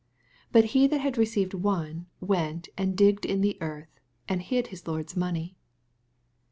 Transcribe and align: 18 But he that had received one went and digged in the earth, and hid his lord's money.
18 0.49 0.49
But 0.51 0.65
he 0.71 0.87
that 0.87 0.97
had 1.01 1.15
received 1.15 1.53
one 1.53 2.07
went 2.19 2.69
and 2.75 2.97
digged 2.97 3.23
in 3.23 3.41
the 3.41 3.55
earth, 3.61 3.99
and 4.27 4.41
hid 4.41 4.69
his 4.73 4.87
lord's 4.87 5.15
money. 5.15 5.55